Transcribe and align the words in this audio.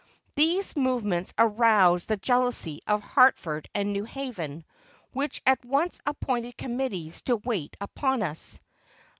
These 0.35 0.75
movements 0.75 1.31
aroused 1.37 2.07
the 2.07 2.17
jealousy 2.17 2.81
of 2.87 3.03
Hartford 3.03 3.69
and 3.75 3.93
New 3.93 4.03
Haven, 4.05 4.65
which 5.13 5.43
at 5.45 5.63
once 5.63 6.01
appointed 6.07 6.57
committees 6.57 7.21
to 7.27 7.35
wait 7.35 7.77
upon 7.79 8.23
us. 8.23 8.59